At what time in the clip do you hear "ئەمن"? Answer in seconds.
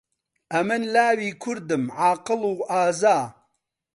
0.53-0.81